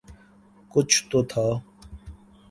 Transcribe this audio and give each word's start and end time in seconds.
کچھ 0.71 0.95
تو 1.09 1.19
تھا۔ 1.23 1.45